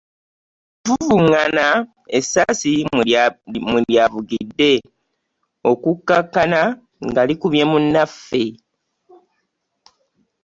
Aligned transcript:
Mu 0.85 0.95
kuvuvungana 0.99 1.65
esassi 2.17 2.71
mwe 3.69 3.79
lyavugidde 3.89 4.71
okukakana 5.69 6.61
nga 7.09 7.21
likubye 7.27 7.63
munaffe. 7.71 8.43